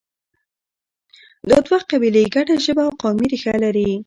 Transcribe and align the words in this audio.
دا 1.49 1.57
دوه 1.65 1.79
قبیلې 1.89 2.23
ګډه 2.35 2.55
ژبه 2.65 2.81
او 2.87 2.91
قومي 3.01 3.25
ریښه 3.31 3.53
لري 3.63 3.91